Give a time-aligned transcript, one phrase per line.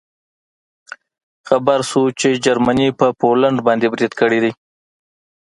[1.47, 4.51] خبر شوو چې جرمني په پولنډ باندې برید کړی دی